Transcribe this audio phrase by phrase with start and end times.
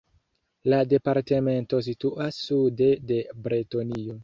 [0.71, 4.19] La departemento situas sude de Bretonio.